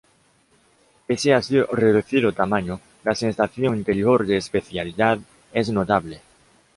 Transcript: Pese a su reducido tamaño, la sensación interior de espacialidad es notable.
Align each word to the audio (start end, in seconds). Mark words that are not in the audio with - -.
Pese 1.05 1.31
a 1.31 1.43
su 1.43 1.61
reducido 1.63 2.31
tamaño, 2.33 2.79
la 3.03 3.13
sensación 3.13 3.75
interior 3.77 4.25
de 4.25 4.37
espacialidad 4.37 5.19
es 5.53 5.69
notable. 5.69 6.21